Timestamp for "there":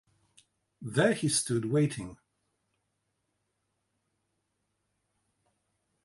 0.81-1.13